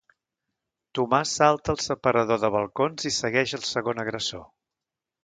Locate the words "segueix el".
3.19-3.67